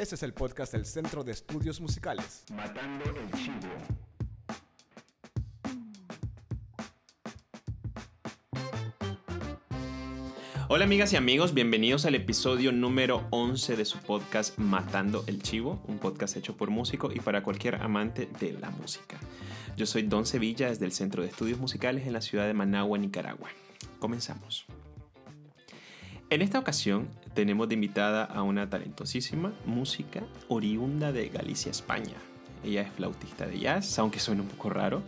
[0.00, 2.44] Este es el podcast del Centro de Estudios Musicales.
[2.54, 3.68] Matando el Chivo.
[10.68, 15.82] Hola amigas y amigos, bienvenidos al episodio número 11 de su podcast Matando el Chivo,
[15.86, 19.20] un podcast hecho por músicos y para cualquier amante de la música.
[19.76, 22.96] Yo soy Don Sevilla desde el Centro de Estudios Musicales en la ciudad de Managua,
[22.96, 23.50] Nicaragua.
[23.98, 24.64] Comenzamos.
[26.30, 32.14] En esta ocasión tenemos de invitada a una talentosísima música oriunda de Galicia, España.
[32.64, 35.02] Ella es flautista de jazz, aunque suene un poco raro.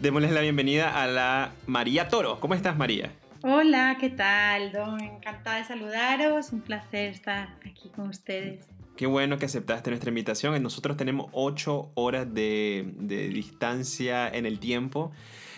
[0.00, 2.40] Démosles la bienvenida a la María Toro.
[2.40, 3.12] ¿Cómo estás, María?
[3.42, 5.00] Hola, ¿qué tal, Don?
[5.00, 6.52] Encantada de saludaros.
[6.52, 8.66] Un placer estar aquí con ustedes.
[8.96, 10.60] Qué bueno que aceptaste nuestra invitación.
[10.62, 15.12] Nosotros tenemos ocho horas de, de distancia en el tiempo,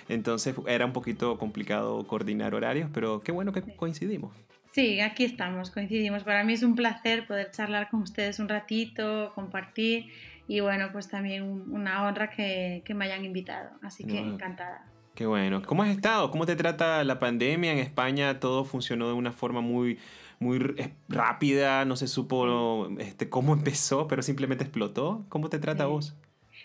[0.08, 4.32] entonces era un poquito complicado coordinar horarios, pero qué bueno que coincidimos.
[4.74, 6.24] Sí, aquí estamos, coincidimos.
[6.24, 10.06] Para mí es un placer poder charlar con ustedes un ratito, compartir
[10.48, 13.70] y bueno, pues también una honra que, que me hayan invitado.
[13.82, 14.84] Así que encantada.
[15.14, 15.62] Qué bueno.
[15.62, 16.28] ¿Cómo has estado?
[16.32, 17.70] ¿Cómo te trata la pandemia?
[17.70, 20.00] En España todo funcionó de una forma muy,
[20.40, 25.24] muy r- rápida, no se supo este, cómo empezó, pero simplemente explotó.
[25.28, 25.92] ¿Cómo te trata a Sí.
[25.92, 26.16] vos?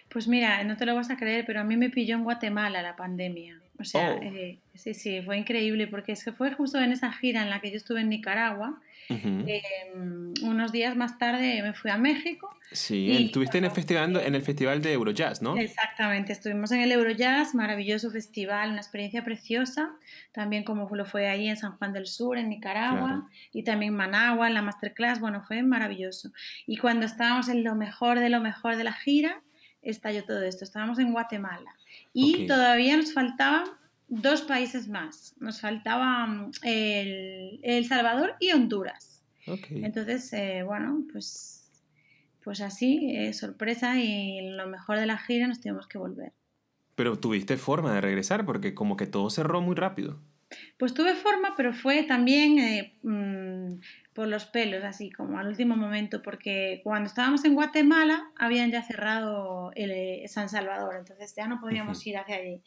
[0.10, 2.82] Pues mira, no te lo vas a creer, pero a mí me pilló en Guatemala
[2.82, 3.62] la pandemia.
[3.80, 4.22] O sea, Oh.
[4.22, 7.62] eh, sí, sí, fue increíble porque es que fue justo en esa gira en la
[7.62, 8.80] que yo estuve en Nicaragua.
[9.10, 9.44] Ujú.
[9.48, 9.64] Eh,
[10.44, 14.36] unos días más tarde me fui a México Sí, y- estuviste en el festival, en
[14.36, 15.58] el festival de Eurojazz, ¿no?
[15.58, 19.90] Exactamente, estuvimos en el Eurojazz, maravilloso festival, una experiencia preciosa,
[20.32, 23.30] también como lo fue ahí en San Juan del Sur, en Nicaragua, Claro.
[23.52, 26.32] y también Managua, en la masterclass, bueno, fue maravilloso.
[26.68, 29.42] Y cuando estábamos en lo mejor de lo mejor de la gira,
[29.82, 31.74] estalló todo esto, estábamos en Guatemala
[32.22, 32.48] y Ok.
[32.48, 33.64] todavía nos faltaban
[34.08, 39.24] dos países más, nos faltaban el, El Salvador y Honduras.
[39.48, 39.68] Ok.
[39.72, 41.82] Entonces, eh, bueno, pues,
[42.44, 46.34] pues así, eh, sorpresa y lo mejor de la gira nos tenemos que volver.
[46.96, 50.20] Pero tuviste forma de regresar porque como que todo cerró muy rápido.
[50.78, 53.59] Pues tuve forma, pero fue también eh, mm,
[54.14, 58.82] por los pelos, así como al último momento, porque cuando estábamos en Guatemala habían ya
[58.84, 62.62] cerrado el, eh, San Salvador, entonces ya no podíamos ir hacia allí.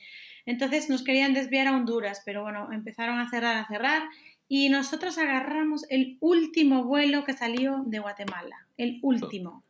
[0.46, 4.02] Entonces nos querían desviar a Honduras, pero bueno, empezaron a cerrar, a cerrar,
[4.48, 9.62] y nosotros agarramos el último vuelo que salió de Guatemala, el último.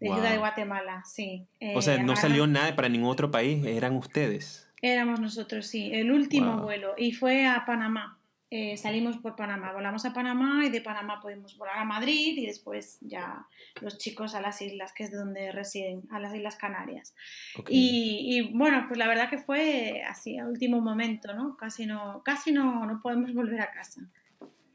[0.00, 0.16] De Wow.
[0.16, 1.46] Ciudad de Guatemala, sí.
[1.74, 4.68] O sea, Eh, no agarramos- salió nada para ningún otro país, eran ustedes.
[4.82, 6.62] Éramos nosotros, sí, el último Wow.
[6.64, 8.18] vuelo y fue a Panamá.
[8.56, 12.46] Eh, salimos por Panamá, volamos a Panamá y de Panamá pudimos volar a Madrid y
[12.46, 13.48] después ya
[13.80, 17.16] los chicos a las islas, que es de donde residen, a las Islas Canarias.
[17.58, 17.68] Ok.
[17.72, 21.56] Y, y, bueno, pues la verdad que fue así, a último momento, ¿no?
[21.56, 24.08] Casi no, casi no, no podemos volver a casa.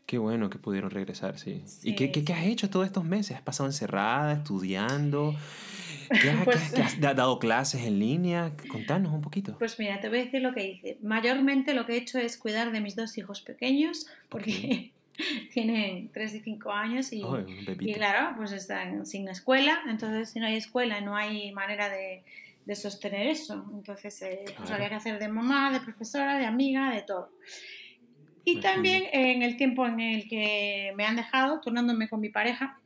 [0.05, 1.63] Qué bueno que pudieron regresar, sí.
[1.65, 3.37] Sí, ¿Y qué, qué, qué has hecho todos estos meses?
[3.37, 5.35] ¿Has pasado encerrada, estudiando?
[6.09, 8.51] ¿Qué has, Pues- qué has- dado clases en línea?
[8.69, 9.57] Contanos un poquito.
[9.57, 10.97] Pues mira, te voy a decir lo que hice.
[11.01, 14.91] Mayormente lo que he hecho es cuidar de mis dos hijos pequeños, porque
[15.53, 17.45] tienen 3 y 5 años y, un
[17.79, 22.23] Y claro, pues están sin escuela, entonces si no hay escuela no hay manera de,
[22.65, 23.65] de sostener eso.
[23.73, 24.75] Entonces eh, pues Claro.
[24.75, 27.31] había que hacer de mamá, de profesora, de amiga, de todo.
[28.45, 28.73] Y Imagino.
[28.73, 32.79] también en el tiempo en el que me han dejado, turnándome con mi pareja,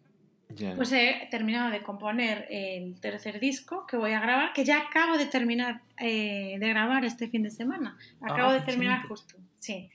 [0.55, 0.75] Ya.
[0.75, 5.17] pues he terminado de componer el tercer disco que voy a grabar, que ya acabo
[5.17, 7.97] de terminar eh, de grabar este fin de semana.
[8.21, 9.07] Acabo Ah, de terminar excelente.
[9.07, 9.89] justo, sí.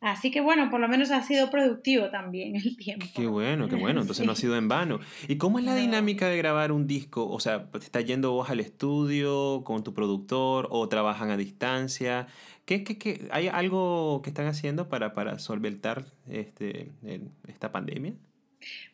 [0.00, 3.06] Así que bueno, por lo menos ha sido productivo también el tiempo.
[3.16, 4.02] Qué bueno, qué bueno.
[4.02, 4.42] Entonces no ha Sí.
[4.42, 5.00] sido en vano.
[5.28, 5.78] ¿Y cómo es la No.
[5.78, 7.26] dinámica de grabar un disco?
[7.26, 12.26] O sea, ¿te estás yendo vos al estudio con tu productor o trabajan a distancia?
[12.66, 13.28] ¿Qué, qué, qué?
[13.30, 18.12] ¿Hay algo que están haciendo para, para solventar este, el- esta pandemia?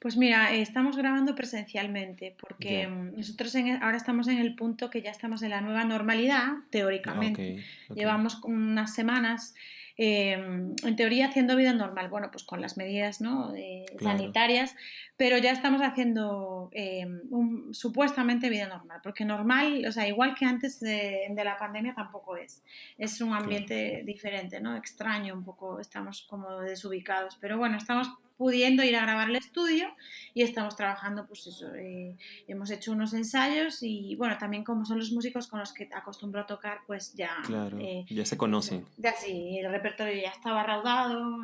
[0.00, 2.86] Pues mira, eh, estamos grabando presencialmente porque
[3.16, 7.64] nosotros en- ahora estamos en el punto que ya estamos en la nueva normalidad, teóricamente.
[7.90, 7.94] Ah.
[7.94, 9.54] Llevamos unas semanas,
[9.96, 13.52] eh, en teoría, haciendo vida normal, bueno, pues con las medidas ¿no?
[13.98, 14.16] Claro.
[14.18, 14.74] sanitarias,
[15.18, 20.46] pero ya estamos haciendo eh, un- supuestamente vida normal, porque normal, o sea, igual que
[20.46, 22.62] antes de, de la pandemia tampoco es.
[22.96, 24.74] Es un ambiente diferente, ¿no?
[24.76, 29.94] Extraño, un poco, estamos como desubicados, pero bueno, estamos pudiendo ir a grabar el estudio
[30.32, 32.16] y estamos trabajando, pues eso, eh,
[32.48, 36.40] hemos hecho unos ensayos y bueno, también como son los músicos con los que acostumbro
[36.40, 37.36] a tocar, pues ya...
[37.44, 38.86] Claro, eh, ya se conocen.
[38.96, 41.36] ya sí, el repertorio ya estaba raudado,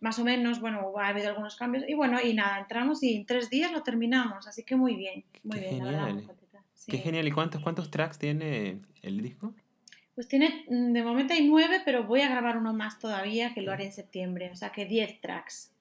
[0.00, 3.26] más o menos, bueno, ha habido algunos cambios y bueno, y nada, entramos y en
[3.26, 6.36] tres días lo terminamos, así que muy bien, muy Qué bien, la verdad, genial.
[6.74, 6.90] sí.
[6.90, 7.28] Qué genial.
[7.28, 9.54] ¿Y cuántos, cuántos tracks tiene el disco?
[10.16, 13.62] Pues tiene, mm, de momento hay nueve, pero voy a grabar uno más todavía que
[13.62, 15.73] lo haré en septiembre, o sea que diez tracks.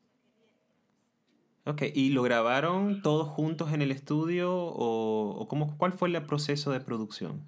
[1.65, 6.71] Ok, ¿y lo grabaron todos juntos en el estudio o, cómo, cuál fue el proceso
[6.71, 7.41] de producción?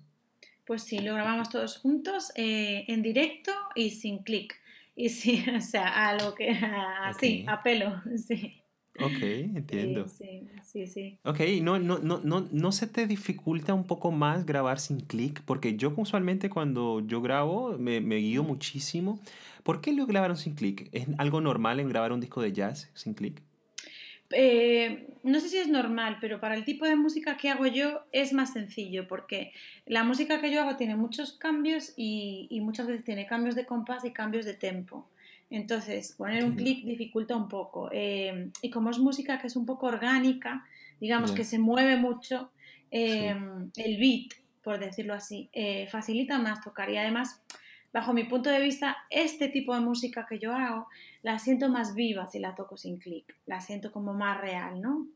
[0.66, 4.56] Pues sí, lo grabamos todos juntos, eh, en directo y sin clic.
[4.96, 8.62] Y sí, o sea, a lo que, así, a pelo, sí.
[8.98, 10.08] Ok, entiendo.
[10.08, 11.20] Sí, sí, sí.
[11.26, 15.42] Ok, ¿no, no, no, no, ¿no se te dificulta un poco más grabar sin clic?
[15.44, 19.20] Porque yo usualmente cuando yo grabo me, me guío muchísimo.
[19.64, 20.88] ¿Por qué lo grabaron sin clic?
[20.94, 23.42] ¿Es algo normal en grabar un disco de jazz sin clic?
[24.32, 28.02] Eh, no sé si es normal, pero para el tipo de música que hago yo
[28.12, 29.52] es más sencillo, porque
[29.86, 33.66] la música que yo hago tiene muchos cambios y, y muchas veces tiene cambios de
[33.66, 35.08] compás y cambios de tempo.
[35.50, 37.90] Entonces, poner un clic dificulta un poco.
[37.92, 40.66] Eh, y como es música que es un poco orgánica,
[41.00, 42.52] digamos que se mueve mucho,
[42.90, 43.36] eh,
[43.76, 44.34] el beat,
[44.64, 45.50] por decirlo así,
[45.90, 46.90] facilita más tocar.
[46.90, 47.42] Y además,
[47.96, 50.88] bajo mi punto de vista, este tipo de música que yo hago
[51.24, 55.08] la siento más viva si la toco sin clic, la siento como más real, ¿no?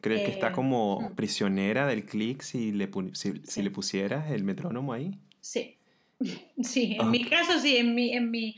[0.00, 1.14] ¿Crees que está eh, como mm.
[1.14, 5.18] prisionera del clic si le, si, le pusieras el metrónomo ahí?
[5.42, 5.76] Sí,
[6.62, 8.56] sí, en mi caso sí, en mi, en mi,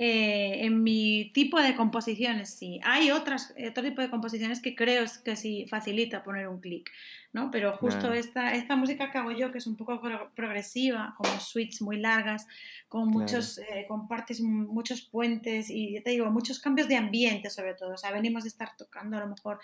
[0.00, 2.78] eh, en mi tipo de composiciones sí.
[2.84, 6.88] Hay otras, otro tipo de composiciones que creo que sí facilita poner un clic,
[7.32, 7.50] ¿no?
[7.50, 10.00] Pero justo esta, esta música que hago yo, que es un poco
[10.36, 12.46] progresiva, como suites muy largas,
[12.86, 17.74] con muchos, eh, con partes, muchos puentes y te digo, muchos cambios de ambiente sobre
[17.74, 17.94] todo.
[17.94, 19.58] O sea, venimos de estar tocando a lo mejor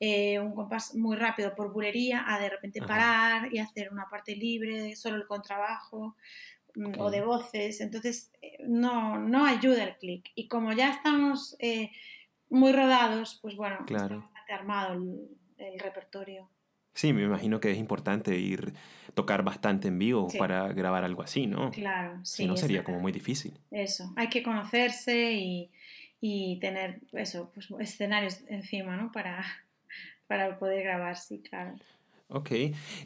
[0.00, 4.36] eh, un compás muy rápido por bulería a de repente parar y hacer una parte
[4.36, 6.14] libre, solo el contrabajo
[6.98, 10.30] o de voces, entonces eh, no, no ayuda el clic.
[10.34, 11.90] Y como ya estamos eh,
[12.50, 15.02] muy rodados, pues bueno, está bastante armado
[15.58, 16.48] el, repertorio.
[16.94, 18.74] Sí, me imagino que es importante ir
[19.14, 21.70] tocar bastante en vivo para grabar algo así, ¿no?
[21.70, 22.42] Claro, sí.
[22.42, 23.58] Si no sería como muy difícil.
[23.70, 25.70] Eso, hay que conocerse y,
[26.20, 29.12] y tener eso, pues escenarios encima, ¿no?
[29.12, 29.44] Para,
[30.26, 31.76] para poder grabar, sí, claro.
[32.28, 32.50] Ok.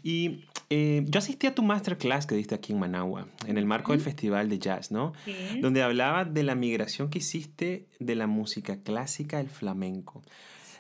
[0.02, 3.92] Y eh, yo asistí a tu masterclass que diste aquí en Managua, en el marco
[3.92, 5.12] del Festival de Jazz, ¿no?
[5.26, 5.60] Sí.
[5.60, 10.22] Donde hablaba de la migración que hiciste de la música clásica al flamenco.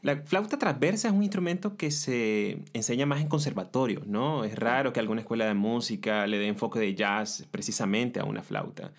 [0.00, 4.44] La flauta transversa es un instrumento que se enseña más en conservatorios, ¿no?
[4.44, 8.42] Es raro que alguna escuela de música le dé enfoque de jazz precisamente a una
[8.42, 8.92] flauta.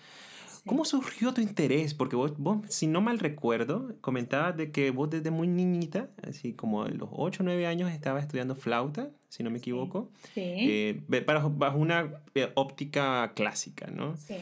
[0.66, 1.92] ¿Cómo surgió tu interés?
[1.92, 6.54] Porque vos, vos, si no mal recuerdo, comentabas de que vos desde muy niñita, así
[6.54, 10.40] como a los 8 o 9 años, estabas estudiando flauta, si no me equivoco, sí.
[10.42, 14.16] Eh, bajo una eh, óptica clásica, ¿no?
[14.16, 14.36] Sí.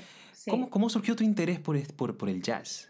[0.49, 2.89] ¿Cómo, ¿Cómo, surgió tu interés por, por, por el jazz?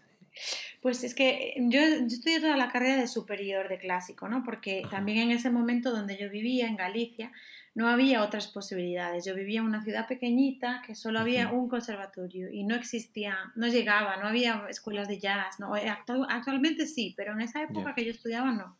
[0.81, 4.43] Pues es que yo, yo, estudié toda la carrera de superior de clásico, ¿no?
[4.43, 7.31] Porque también en ese momento donde yo vivía, en Galicia,
[7.75, 9.25] no había otras posibilidades.
[9.25, 13.67] Yo vivía en una ciudad pequeñita que solo había un conservatorio y no existía, no
[13.67, 15.59] llegaba, no había escuelas de jazz.
[15.59, 15.75] ¿no?
[15.75, 18.77] Eh, actualmente sí, pero en esa época que yo estudiaba no.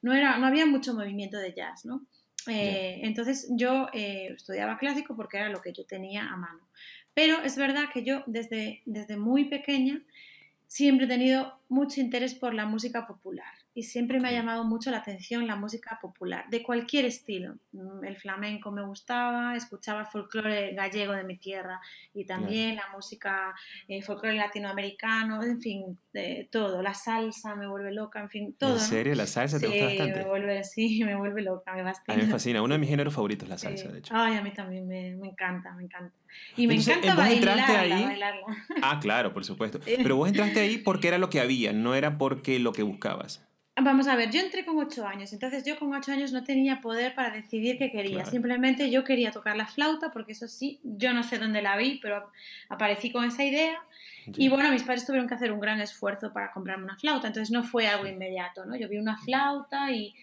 [0.00, 2.06] No, era, no había mucho movimiento de jazz, ¿no?
[2.46, 6.60] Eh, entonces yo eh, estudiaba clásico porque era lo que yo tenía a mano.
[7.14, 10.02] Pero es verdad que yo desde, desde muy pequeña
[10.66, 14.90] siempre he tenido mucho interés por la música popular y siempre me ha llamado mucho
[14.92, 17.56] la atención la música popular, de cualquier estilo.
[17.72, 21.80] Mm, el flamenco me gustaba, escuchaba el folclore gallego de mi tierra
[22.14, 23.52] y también la música
[23.88, 26.82] eh, folclore latinoamericano, en fin, de todo.
[26.82, 28.74] La salsa me vuelve loca, en fin, todo.
[28.74, 29.14] ¿En serio?
[29.16, 30.20] ¿La salsa te gusta bastante?
[30.20, 32.12] Me vuelve, sí, me vuelve loca, me bastante.
[32.12, 34.14] A mí me fascina, uno de mis géneros favoritos es la salsa, de hecho.
[34.16, 36.14] Ay, a mí también me, me encanta, me encanta.
[36.56, 38.04] Y me encanta bailarla, ahí?
[38.04, 38.66] bailarla.
[38.82, 39.80] Ah, claro, por supuesto.
[39.84, 43.44] Pero vos entraste ahí porque era lo que había, no era porque lo que buscabas.
[43.76, 46.80] Vamos a ver, yo entré con ocho años, entonces yo con ocho años no tenía
[46.80, 48.24] poder para decidir qué quería.
[48.24, 51.98] Simplemente yo quería tocar la flauta, porque eso sí, yo no sé dónde la vi,
[52.00, 52.30] pero
[52.68, 53.82] aparecí con esa idea.
[54.26, 57.50] Y bueno, mis padres tuvieron que hacer un gran esfuerzo para comprarme una flauta, entonces
[57.50, 58.76] no fue algo inmediato, ¿no?
[58.76, 60.14] Yo vi una flauta y,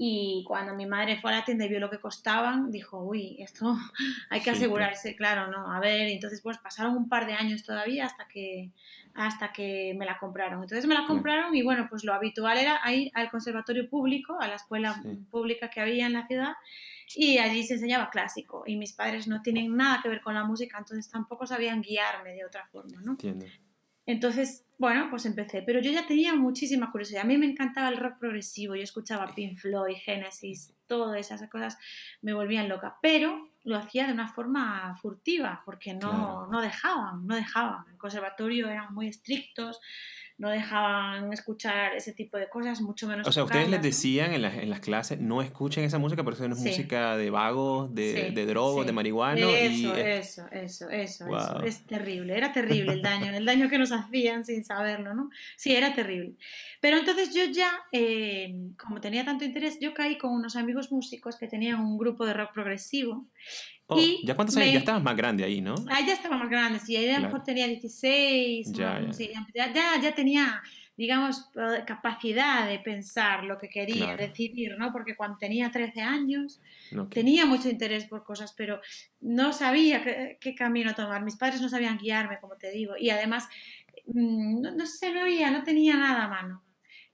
[0.00, 3.36] y cuando mi madre fue a la tienda y vio lo que costaban, dijo, uy,
[3.40, 3.76] esto
[4.30, 5.72] hay que asegurarse, claro, ¿no?
[5.72, 8.70] A ver, entonces pues pasaron un par de años todavía hasta que
[9.14, 10.62] hasta que me la compraron.
[10.62, 14.46] Entonces me la compraron y bueno, pues lo habitual era ir al conservatorio público, a
[14.46, 16.52] la escuela pública que había en la ciudad
[17.16, 20.44] y allí se enseñaba clásico y mis padres no tienen nada que ver con la
[20.44, 23.12] música, entonces tampoco sabían guiarme de otra forma, ¿no?
[23.12, 23.46] Entiendo.
[24.08, 27.24] Entonces, bueno, pues empecé, pero yo ya tenía muchísima curiosidad.
[27.24, 31.76] A mí me encantaba el rock progresivo, yo escuchaba Pink Floyd, Genesis, todas esas cosas
[32.22, 37.34] me volvían loca, pero lo hacía de una forma furtiva, porque no, no dejaban, no
[37.34, 37.84] dejaban.
[37.84, 39.78] En el conservatorio eran muy estrictos,
[40.38, 43.26] no dejaban escuchar ese tipo de cosas, mucho menos.
[43.26, 46.48] O sea, ustedes les decían en, en, las clases, no escuchen esa música porque eso
[46.48, 49.40] no es música de vagos, de, de drogos, de marihuana.
[49.40, 53.90] Eso, eso, eso, eso, eso, Es terrible, era terrible el daño, el daño que nos
[53.90, 55.30] hacían sin saberlo, ¿no?
[55.56, 56.34] Sí, era terrible.
[56.80, 61.36] Pero entonces yo ya, eh, como tenía tanto interés, yo caí con unos amigos músicos
[61.36, 63.26] que tenían un grupo de rock progresivo
[63.90, 64.74] Oh, ¿Ya cuántos años?
[64.74, 65.74] Ya estabas más grande ahí, ¿no?
[65.88, 66.94] Ah, ya estaba más grande, sí.
[66.94, 68.70] Ahí a lo mejor tenía 16.
[68.72, 69.00] Ya,
[69.54, 69.72] ya.
[69.74, 70.62] ya, tenía,
[70.94, 71.48] digamos,
[71.86, 74.92] capacidad de pensar lo que quería, decidir, ¿no?
[74.92, 76.60] Porque cuando tenía 13 años
[77.10, 78.78] tenía mucho interés por cosas, pero
[79.22, 80.02] no sabía
[80.38, 81.24] qué, camino tomar.
[81.24, 82.92] Mis padres no sabían guiarme, como te digo.
[83.00, 83.48] Y además,
[84.04, 86.62] mm, no, se me oía, no tenía nada a mano.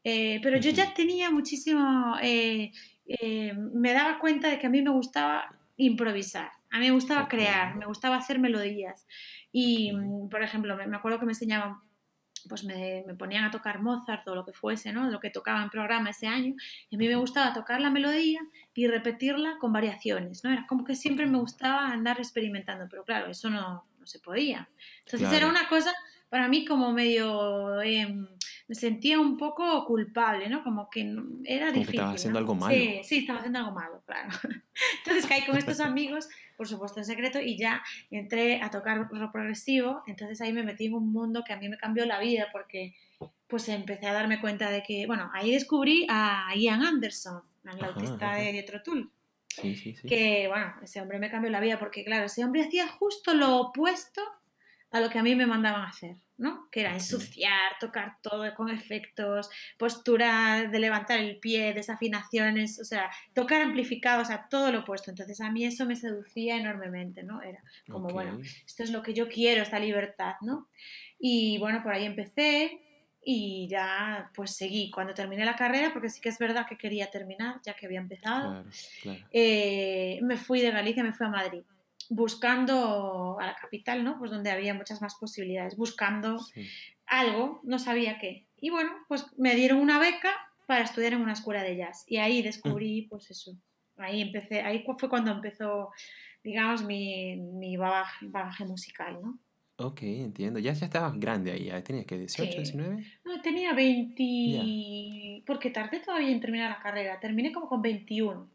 [0.02, 2.16] Eh, pero yo ya tenía muchísimo...
[2.20, 2.72] Eh,
[3.06, 6.50] eh, me daba cuenta de que a mí me gustaba improvisar.
[6.74, 9.06] A mí me gustaba crear, me gustaba hacer melodías.
[9.52, 11.76] Y, mm, por ejemplo, me, acuerdo que me enseñaban,
[12.48, 15.08] pues me, ponían a tocar Mozart o lo que fuese, ¿no?
[15.08, 16.56] Lo que tocaba en programa ese año.
[16.90, 18.40] Y a mí me gustaba tocar la melodía
[18.74, 20.50] y repetirla con variaciones, ¿no?
[20.50, 24.68] Era como que siempre me gustaba andar experimentando, pero claro, eso no, se podía.
[25.06, 25.92] Entonces era una cosa
[26.28, 27.82] para mí como medio...
[27.82, 28.26] Em,
[28.66, 30.64] me sentía un poco culpable, ¿no?
[30.64, 31.00] Como que
[31.44, 31.90] era difícil.
[31.90, 32.74] Que estaba haciendo algo malo.
[32.74, 34.30] Sí, sí, estaba haciendo algo malo, claro.
[34.98, 39.32] Entonces caí con estos amigos, por supuesto en secreto, y ya entré a tocar rock
[39.32, 40.02] progresivo.
[40.06, 42.94] Entonces ahí me metí en un mundo que a mí me cambió la vida porque
[43.46, 48.34] pues empecé a darme cuenta de que, bueno, ahí descubrí a Ian Anderson, el autista
[48.34, 49.10] de Jethro Tull.
[49.48, 50.08] Sí, sí, sí.
[50.08, 53.56] Que, bueno, ese hombre me cambió la vida porque, claro, ese hombre hacía justo lo
[53.58, 54.20] opuesto
[54.94, 56.16] a lo que a mí me mandaban hacer.
[56.36, 56.68] ¿no?
[56.70, 59.48] Que era ensuciar, tocar todo con efectos,
[59.78, 65.10] postura de levantar el pie, desafinaciones, o sea, tocar amplificado, o sea, todo lo opuesto.
[65.10, 67.40] Entonces a mí eso me seducía enormemente, ¿no?
[67.40, 70.68] Era como, bueno, esto es lo que yo quiero, esta libertad, ¿no?
[71.20, 72.80] Y bueno, por ahí empecé
[73.24, 77.10] y ya pues seguí cuando terminé la carrera, porque sí que es verdad que quería
[77.12, 78.64] terminar, ya que había empezado.
[79.30, 81.62] Eh, me fui de Galicia, me fui a Madrid
[82.14, 84.18] buscando a la capital, ¿no?
[84.18, 86.38] Pues donde había muchas más posibilidades, buscando
[87.06, 88.46] algo, no sabía qué.
[88.60, 90.32] Y bueno, pues me dieron una beca
[90.66, 92.04] para estudiar en una escuela de jazz.
[92.06, 93.08] Y ahí descubrí, mm.
[93.08, 93.56] pues eso,
[93.96, 95.90] ahí empecé, ahí fue cuando empezó,
[96.42, 99.38] digamos, mi, mi bagaje, musical, ¿no?
[99.76, 100.60] Ok, entiendo.
[100.60, 103.04] Ya, ya estabas grande ahí, ¿ya tenías que 18, 19?
[103.24, 108.48] No, tenía 20, porque tardé todavía en terminar la carrera, terminé como con 21.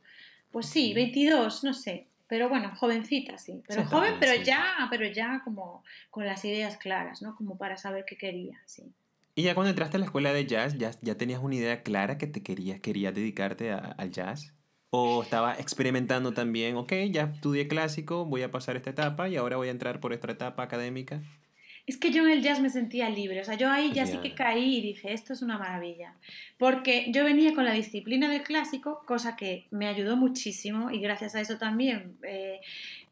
[0.50, 2.09] Pues sí, 22, no sé.
[2.30, 3.64] Pero bueno, jovencita, sí.
[3.68, 7.36] Pero joven, pero ya, pero ya como con las ideas claras, ¿no?
[7.36, 8.94] Como para saber qué quería, sí.
[9.34, 12.20] Y ya cuando entraste a la escuela de jazz, ¿ya, ya tenías una idea clara
[12.20, 14.54] que te querías, querías dedicarte al jazz?
[14.92, 19.58] ¿O estaba experimentando también, ok, ya estudié clásico, voy a pasar esta etapa y ahora
[19.58, 21.22] voy a entrar por esta etapa académica?
[21.90, 24.18] Es que yo en el jazz me sentía libre, o sea, yo ahí ya sí
[24.18, 26.14] que caí y dije, esto es una maravilla,
[26.60, 31.34] porque yo venía con la disciplina del clásico, cosa que me ayudó muchísimo y gracias
[31.34, 32.62] a eso también eh,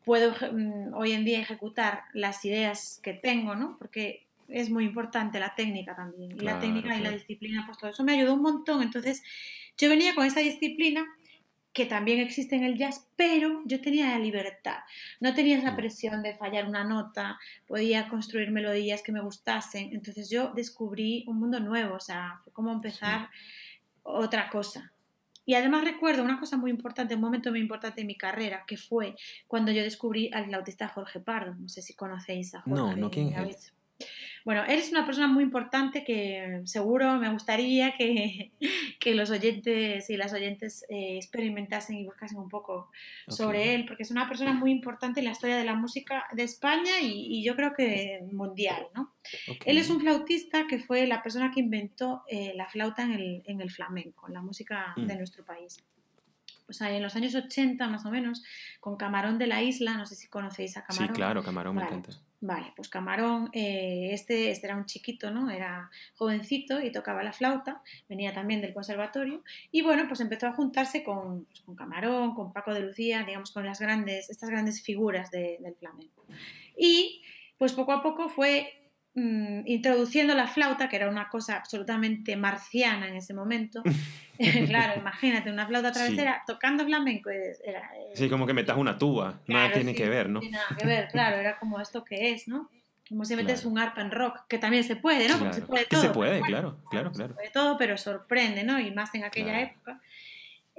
[0.06, 3.78] puedo mm, hoy en día ejecutar las ideas que tengo, ¿no?
[3.80, 7.90] Porque es muy importante la técnica también, y la técnica y la disciplina, pues todo
[7.90, 9.24] eso me ayudó un montón, entonces
[9.76, 11.04] yo venía con esa disciplina
[11.74, 14.80] que también existe en el jazz, pero yo tenía la libertad,
[15.20, 15.76] no tenía esa mm.
[15.76, 21.40] presión de fallar una nota, podía construir melodías que me gustasen, entonces yo descubrí un
[21.40, 23.30] mundo nuevo, o sea, fue como empezar
[24.04, 24.92] otra cosa.
[25.46, 28.76] Y además recuerdo una cosa muy importante, un momento muy importante en mi carrera, que
[28.76, 29.16] fue
[29.48, 31.56] cuando yo descubrí al autista Jorge Pardo.
[31.56, 32.82] No sé si conocéis a Jorge.
[32.82, 33.72] No, no, ¿quién es?
[34.46, 38.54] Bueno, eres una persona muy importante que seguro me gustaría que,
[39.00, 42.90] que los oyentes y las oyentes eh, experimentasen y buscasen un poco
[43.28, 46.44] sobre él, porque es una persona muy importante en la historia de la música de
[46.44, 49.14] España y, yo creo que mundial, ¿no?
[49.66, 53.44] Él es un flautista que fue la persona que inventó eh, la flauta en el,
[53.46, 55.18] en el, flamenco, en la música de mm.
[55.18, 55.84] nuestro país.
[56.70, 58.44] O sea, en los años 80 más o menos,
[58.80, 61.08] con Camarón de la Isla, no sé si conocéis a Camarón.
[61.08, 62.12] Sí, claro, Camarón me encanta.
[62.40, 65.50] Vale, pues Camarón, eh, este, este era un chiquito, ¿no?
[65.50, 70.54] Era jovencito y tocaba la flauta, venía también del conservatorio y bueno, pues empezó a
[70.54, 74.84] juntarse con, pues, con Camarón, con Paco de Lucía, digamos, con las grandes, estas grandes
[74.84, 76.26] figuras del flamenco.
[76.78, 77.24] Y
[77.58, 78.77] pues poco a poco fue
[79.20, 83.82] Mm, introduciendo la flauta, que era una cosa absolutamente marciana en ese momento.
[84.68, 87.32] claro, imagínate, una flauta travesera tocando flamenco.
[87.32, 90.40] Era, sí, como que metas una tuba, nada tiene que ver, ¿no?
[90.42, 92.70] nada que ver, claro, era como esto que es, ¿no?
[93.10, 95.52] Como si metes un arpa en rock, que también se puede, ¿no?
[95.52, 96.02] se puede todo.
[96.02, 97.30] se puede, claro, claro, claro.
[97.30, 98.80] Se puede todo, pero sorprende, ¿no?
[98.80, 100.00] Y más en aquella época.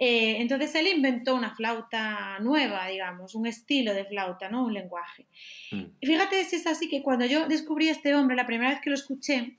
[0.01, 4.65] Eh, entonces él inventó una flauta nueva, digamos, un estilo de flauta, ¿no?
[4.65, 5.27] Un lenguaje.
[5.73, 5.83] Mm.
[6.01, 8.81] Y fíjate si es así que cuando yo descubrí a este hombre, la primera vez
[8.81, 9.57] que lo escuché,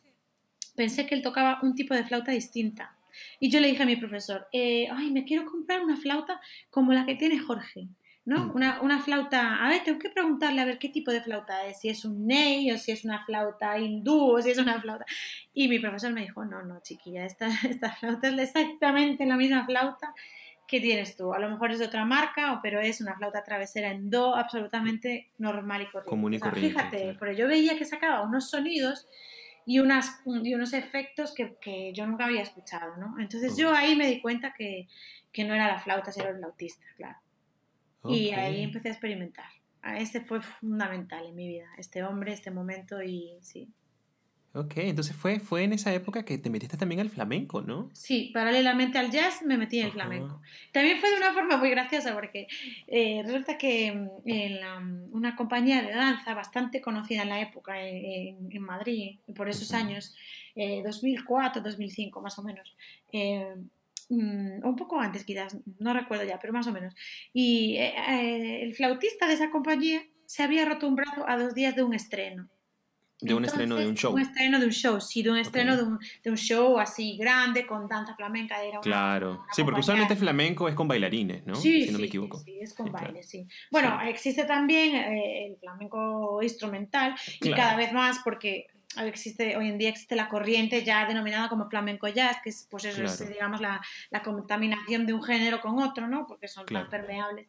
[0.78, 2.96] pensé que él tocaba un tipo de flauta distinta.
[3.42, 6.94] Y yo le dije a mi profesor, eh, ay, me quiero comprar una flauta como
[6.94, 7.90] la que tiene Jorge.
[8.30, 8.46] ¿No?
[8.46, 8.56] Mm.
[8.56, 11.80] Una, una, flauta, a ver, tengo que preguntarle a ver qué tipo de flauta es,
[11.80, 15.04] si es un ney o si es una flauta hindú o si es una flauta.
[15.52, 19.66] Y mi profesor me dijo, no, no, chiquilla, esta, esta flauta es exactamente la misma
[19.66, 20.14] flauta
[20.68, 21.34] que tienes tú.
[21.34, 25.32] A lo mejor es de otra marca, pero es una flauta travesera en do absolutamente
[25.40, 26.10] normal y corriente.
[26.10, 26.70] Común y corriente.
[26.70, 29.08] fíjate, pero yo veía que sacaba unos sonidos
[29.66, 33.16] y, unas, y unos efectos que, que yo nunca había escuchado, ¿no?
[33.20, 34.88] Entonces yo ahí me di cuenta que,
[35.32, 37.18] que no era la flauta, sino el flautista, claro.
[38.06, 39.50] Y ahí empecé a experimentar.
[39.98, 43.70] Este fue fundamental en mi vida, este hombre, este momento y sí.
[44.54, 47.92] Ok, entonces fue, fue en esa época que te metiste también al flamenco, ¿no?
[47.94, 50.42] Sí, paralelamente al jazz me metí en el flamenco.
[50.72, 52.48] También fue de una forma muy graciosa porque
[52.88, 57.80] eh, resulta que mm, en mm, una compañía de danza bastante conocida en la época
[57.80, 60.16] en, en Madrid, por esos años,
[60.56, 62.76] eh, 2004, 2005 más o menos,
[63.12, 63.56] eh,
[64.10, 66.96] Mm, un poco antes quizás, no recuerdo ya, pero más o menos.
[67.32, 71.54] Y eh, eh, el flautista de esa compañía se había roto un brazo a dos
[71.54, 72.50] días de un estreno.
[73.22, 74.14] De un estreno de un show.
[74.14, 77.18] Un estreno de un show, sí, de un estreno de, un, de, un, show así
[77.18, 78.64] grande con danza flamenca.
[78.64, 81.56] Era claro, sí, porque usualmente flamenco es con bailarines, ¿no?
[81.56, 82.38] Sí, si no me equivoco.
[82.38, 83.46] Sí, es con baile, sí.
[83.72, 88.68] Bueno, existe también eh, el flamenco instrumental y cada vez más porque
[88.98, 92.86] existe, hoy en día existe la corriente ya denominada como flamenco jazz, que es, pues
[92.86, 96.26] eso es, digamos, la, la, contaminación de un género con otro, ¿no?
[96.28, 97.48] Porque son tan permeables.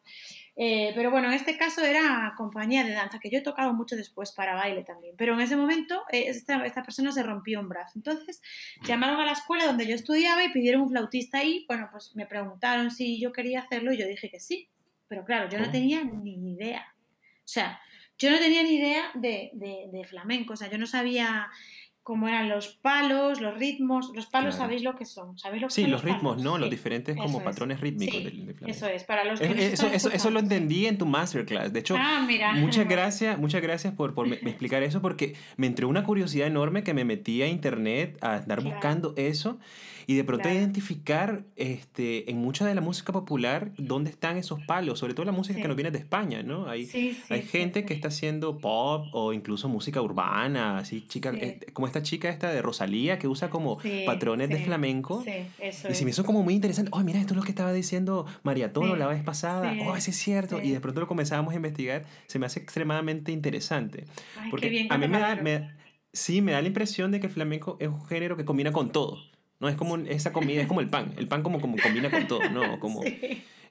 [0.55, 3.95] Eh, pero bueno, en este caso era compañía de danza, que yo he tocado mucho
[3.95, 5.15] después para baile también.
[5.17, 7.93] Pero en ese momento eh, esta, esta, persona se rompió un brazo.
[7.95, 8.41] Entonces
[8.83, 11.65] llamaron a la escuela donde yo estudiaba y pidieron un flautista ahí.
[11.67, 14.69] Bueno, pues me preguntaron si yo quería hacerlo y yo dije que sí.
[15.07, 15.71] Pero claro, yo no oh.
[15.71, 16.85] tenía ni idea.
[17.39, 17.81] O sea,
[18.21, 21.49] yo no tenía ni idea de, de, flamenco, o sea, yo no sabía
[22.03, 24.11] cómo eran los palos, los ritmos.
[24.15, 25.37] Los palos, ¿sabéis lo que son?
[25.37, 26.57] ¿Sabéis lo que sí, son los, ritmos, ¿no?
[26.57, 28.65] Los diferentes como patrones rítmicos del, flamenco.
[28.65, 31.71] Eso es, para los que eso, eso, eso, lo entendí en tu masterclass.
[31.71, 35.87] De hecho, ah, muchas gracias, muchas gracias por, por me, explicar eso, porque me entró
[35.87, 39.59] una curiosidad enorme que me metí a internet a andar buscando eso
[40.07, 44.99] y de pronto identificar este, en mucha de la música popular dónde están esos palos,
[44.99, 46.67] sobre todo la música que nos viene de España, ¿no?
[46.69, 46.89] Hay,
[47.29, 52.01] hay gente que está haciendo pop o incluso música urbana, así, chica, eh, como esta
[52.01, 55.23] chica esta de Rosalía que usa como patrones de flamenco.
[55.59, 56.89] Eso y se me hizo como muy interesante.
[56.93, 59.73] Oh, mira, esto es lo que estaba diciendo María Toro la vez pasada.
[59.85, 60.61] Oh, ese es cierto.
[60.61, 62.05] Y de pronto lo comenzábamos a investigar.
[62.27, 64.05] Se me hace extremadamente interesante.
[64.49, 65.71] porque a mí me da, me,
[66.13, 68.91] sí, me da la impresión de que el flamenco es un género que combina con
[68.91, 69.17] todo.
[69.59, 71.13] No es como esa comida, es como el pan.
[71.17, 72.79] El pan como, como combina con todo, ¿no?
[72.79, 73.03] Como,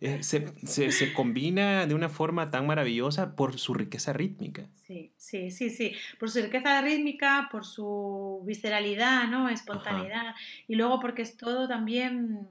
[0.01, 4.67] eh, se, se, se, combina de una forma tan maravillosa por su riqueza rítmica.
[4.87, 5.93] Sí, sí, sí, sí.
[6.19, 9.51] Por su riqueza rítmica, por su visceralidad, ¿no?
[9.51, 10.35] Espontaneidad.
[10.67, 12.49] Y luego porque es todo también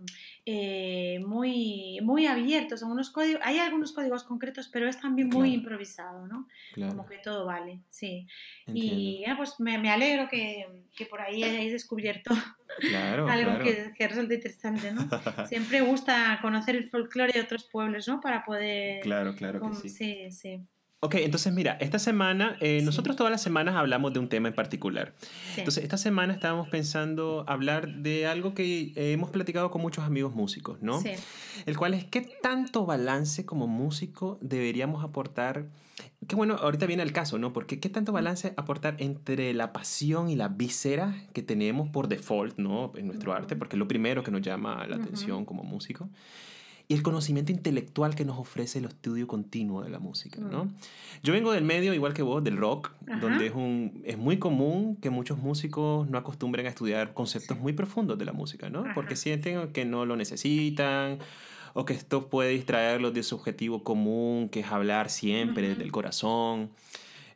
[0.52, 2.76] eh, muy, muy abierto.
[2.76, 6.48] Son unos códigos, hay algunos códigos concretos, pero es también muy improvisado, ¿no?
[6.74, 8.26] Como que todo vale, sí.
[8.66, 10.66] Y ya, pues me, me alegro que,
[10.98, 12.32] que, por ahí hayáis descubierto
[13.30, 15.08] algo Que, que, resulta interesante, ¿no?
[15.46, 18.20] Siempre gusta conocer el folclore de otros pueblos, ¿no?
[18.20, 19.02] Para poder...
[19.02, 19.90] Claro, claro que sí.
[19.90, 20.62] Sí, sí.
[21.02, 24.54] Ok, entonces mira, esta semana, eh, nosotros todas las semanas hablamos de un tema en
[24.54, 25.14] particular.
[25.56, 30.36] Entonces, esta semana estábamos pensando hablar de algo que eh, hemos platicado con muchos amigos
[30.36, 31.00] músicos, ¿no?
[31.00, 31.12] Sí.
[31.66, 35.68] El cual es qué tanto balance como músico deberíamos aportar.
[36.28, 37.54] Que bueno, ahorita viene el caso, ¿no?
[37.54, 42.58] Porque qué tanto balance aportar entre la pasión y la víscera que tenemos por default,
[42.58, 42.92] ¿no?
[42.98, 46.10] En nuestro arte, porque es lo primero que nos llama la atención como músico
[46.90, 50.66] y el conocimiento intelectual que nos ofrece el estudio continuo de la música, ¿no?
[50.66, 50.74] Mm.
[51.22, 54.96] Yo vengo del medio, igual que vos, del rock, donde es, un, es muy común
[54.96, 58.86] que muchos músicos no acostumbren a estudiar conceptos muy profundos de la música, ¿no?
[58.96, 61.20] Porque sienten que no lo necesitan
[61.76, 66.72] o que esto puede distraerlos de su objetivo común, que es hablar siempre del corazón.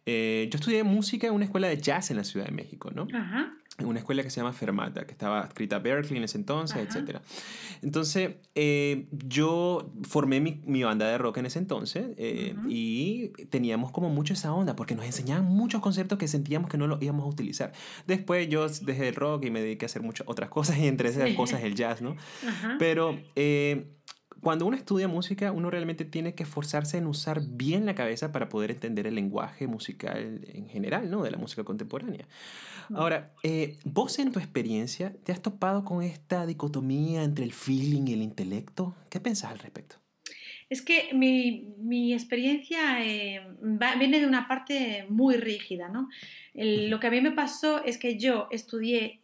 [0.08, 3.08] Eh, yo estudié música en una escuela de jazz en la Ciudad de México, ¿no?
[3.14, 6.38] Ajá en una escuela que se llama Fermata, que estaba escrita a Berkeley en ese
[6.38, 7.18] entonces, etc.
[7.82, 13.92] Entonces, eh, yo formé mi, mi, banda de rock en ese entonces eh, y teníamos
[13.92, 17.26] como mucho esa onda, porque nos enseñaban muchos conceptos que sentíamos que no los íbamos
[17.26, 17.74] a utilizar.
[18.06, 21.10] Después yo dejé el rock y me dediqué a hacer muchas otras cosas, y entre
[21.10, 22.16] esas cosas el jazz, ¿no?
[22.78, 23.18] Pero...
[23.36, 23.88] Eh,
[24.44, 28.50] cuando uno estudia música, uno realmente tiene que esforzarse en usar bien la cabeza para
[28.50, 31.24] poder entender el lenguaje musical en general, ¿no?
[31.24, 32.28] De la música contemporánea.
[32.94, 38.08] Ahora, eh, vos en tu experiencia, ¿te has topado con esta dicotomía entre el feeling
[38.08, 38.96] y el intelecto?
[39.10, 39.96] ¿Qué pensás al respecto?
[40.70, 43.42] Es que mi, experiencia eh,
[43.98, 46.10] viene de una parte muy rígida, ¿no?
[46.56, 49.22] lo que a mí me pasó es que yo estudié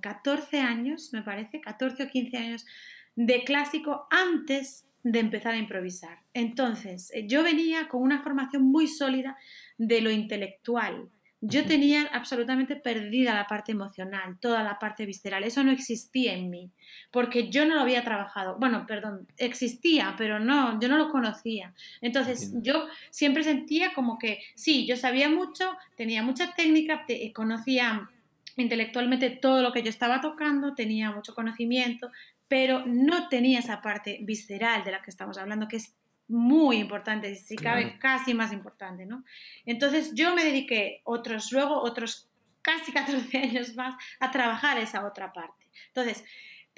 [0.00, 2.66] 14 mm, años, me parece, 14 o 15 años
[3.16, 6.18] de clásico antes de empezar a improvisar.
[6.34, 9.36] Entonces, eh, yo venía con una formación muy sólida
[9.78, 11.10] de lo intelectual,
[11.42, 15.42] yo tenía absolutamente perdida la parte emocional, toda la parte visceral.
[15.42, 16.70] Eso no existía en mí,
[17.10, 18.58] porque yo no lo había trabajado.
[18.58, 21.72] Bueno, perdón, existía, pero no, yo no lo conocía.
[22.02, 28.10] Entonces, yo siempre sentía como que sí, yo sabía mucho, tenía mucha técnica, eh, conocía
[28.58, 32.10] intelectualmente todo lo que yo estaba tocando, tenía mucho conocimiento,
[32.50, 35.94] pero no tenía esa parte visceral de la que estamos hablando, que es
[36.26, 39.22] muy importante, si cabe casi más importante, ¿no?
[39.64, 42.28] Entonces yo me dediqué otros, luego otros
[42.60, 45.70] casi 14 años más a trabajar esa otra parte.
[45.86, 46.24] Entonces,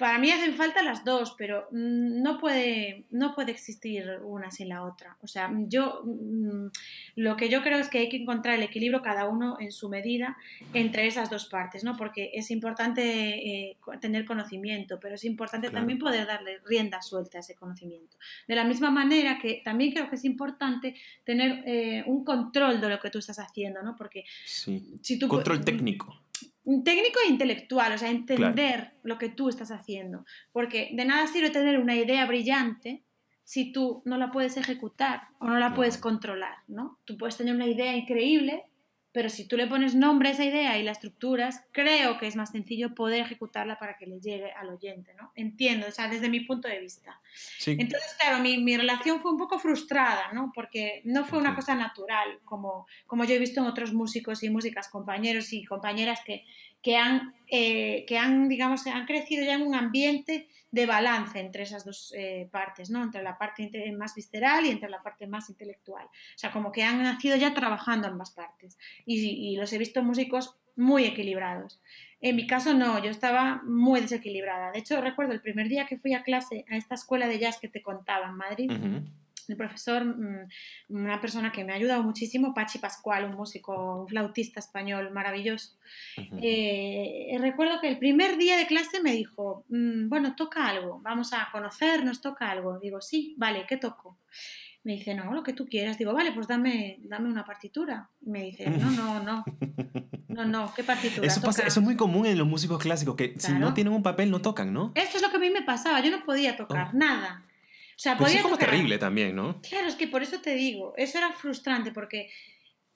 [0.03, 4.67] para mí hacen falta las dos, pero mm, no puede, no puede existir una sin
[4.67, 5.15] la otra.
[5.21, 6.67] O sea, yo mm,
[7.15, 9.87] lo que yo creo es que hay que encontrar el equilibrio cada uno en su
[9.87, 10.35] medida
[10.73, 11.95] entre esas dos partes, ¿no?
[11.95, 17.39] Porque es importante eh, tener conocimiento, pero es importante también poder darle rienda suelta a
[17.39, 18.17] ese conocimiento.
[18.45, 22.89] De la misma manera que también creo que es importante tener eh, un control de
[22.89, 23.95] lo que tú estás haciendo, ¿no?
[23.95, 26.19] Porque si tú, control técnico
[26.63, 30.25] técnico e intelectual, o sea, entender lo que tú estás haciendo.
[30.51, 33.03] Porque de nada sirve tener una idea brillante
[33.43, 36.99] si tú no la puedes ejecutar o no la puedes controlar, ¿no?
[37.05, 38.63] Tú puedes tener una idea increíble,
[39.13, 42.35] pero si tú le pones nombre a esa idea y la estructuras, creo que es
[42.35, 45.31] más sencillo poder ejecutarla para que le llegue al oyente, ¿no?
[45.35, 47.21] Entiendo, o sea, desde mi punto de vista.
[47.67, 50.51] Entonces, claro, mi, mi, relación fue un poco frustrada, ¿no?
[50.53, 54.49] Porque no fue una cosa natural, como, como yo he visto en otros músicos y
[54.49, 56.43] músicas, compañeros y compañeras que,
[56.83, 61.63] que han, eh, que han, digamos, han crecido ya en un ambiente de balance entre
[61.63, 63.01] esas dos eh, partes, ¿no?
[63.01, 66.05] Entre la parte más visceral y entre la parte más intelectual.
[66.05, 68.77] O sea, como que han nacido ya trabajando ambas partes.
[69.05, 71.79] Y, los he visto músicos muy equilibrados.
[72.19, 74.71] En mi caso no, yo estaba muy desequilibrada.
[74.71, 77.59] De hecho, recuerdo el primer día que fui a clase a esta escuela de jazz
[77.59, 78.71] que te contaba en Madrid
[79.49, 80.47] el profesor, mm,
[80.89, 85.77] una persona que me ha ayudado muchísimo, Pachi Pascual, un músico, un flautista español maravilloso.
[86.41, 91.33] Eh, recuerdo que el primer día de clase me dijo, mm, bueno, toca algo, vamos
[91.33, 92.79] a conocernos, toca algo.
[92.79, 94.19] Digo, sí, vale, ¿qué toco?
[94.83, 95.97] Me dice, no, lo que tú quieras.
[95.97, 98.09] Digo, vale, pues dame, dame una partitura.
[98.21, 99.43] me dice, no, no, no.
[100.33, 101.27] No, no, ¿qué partitura?
[101.27, 104.01] Eso, pasa, eso es muy común en los músicos clásicos, que si no tienen un
[104.01, 104.91] papel no tocan, ¿no?
[104.95, 106.01] Eso es lo que a mí me pasaba.
[106.01, 106.97] Yo no podía tocar oh.
[106.97, 107.43] nada.
[108.03, 109.61] Sea, podía es como terrible también, ¿no?
[109.61, 112.29] Claro, es que por eso te digo, eso era frustrante porque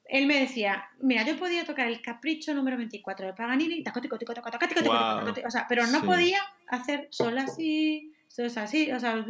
[0.04, 3.82] él me decía, mira, yo podía tocar el capricho número 24 de Paganini,
[5.46, 8.12] o sea, pero no podía hacer solo así,
[8.58, 9.26] así, o sea, no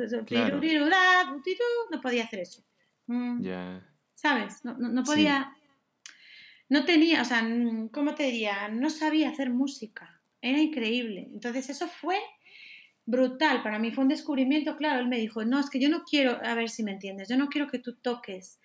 [2.01, 2.63] podía hacer eso.
[3.39, 3.87] Ya.
[4.15, 4.65] ¿Sabes?
[4.65, 5.55] No, no, podía,
[6.69, 7.47] no tenía, o sea,
[7.91, 8.67] ¿cómo te diría?
[8.69, 11.29] No sabía hacer música, era increíble.
[11.31, 12.17] Entonces eso fue
[13.07, 16.03] brutal, para mí fue un descubrimiento, claro, él me dijo, no, es que yo no
[16.03, 18.59] quiero, a ver si me entiendes, yo no quiero que tú toques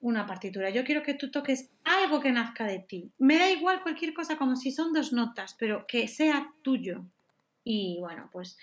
[0.00, 3.10] una partitura, yo quiero que tú toques algo que nazca de ti.
[3.18, 7.04] Me da igual cualquier cosa como si son dos notas, pero que sea tuyo.
[7.64, 8.58] Y bueno, pues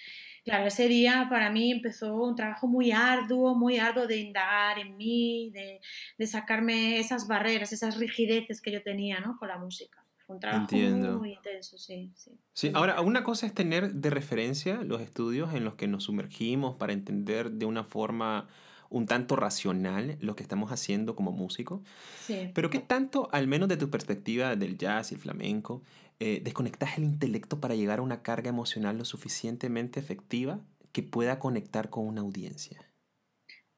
[0.46, 4.96] claro, ese día para mí empezó un trabajo muy arduo, muy arduo de indagar en
[4.96, 5.82] mí, de,
[6.18, 9.38] de sacarme esas barreras, esas rigideces que yo tenía ¿no?
[9.38, 10.05] con la música.
[10.26, 12.32] Fue un trabajo muy intenso, sí, sí.
[12.54, 16.76] Sí, ahora, una cosa es tener de referencia los estudios en los que nos sumergimos
[16.76, 18.48] para entender de una forma
[18.90, 21.84] un tanto racional lo que estamos haciendo como músico.
[22.22, 22.52] Sí.
[22.54, 25.84] Pero ¿qué tanto, al menos de tu perspectiva del jazz y el flamenco,
[26.20, 30.62] eh, desconectas el intelecto para llegar a una carga emocional lo suficientemente efectiva
[30.92, 32.86] que pueda conectar con una audiencia?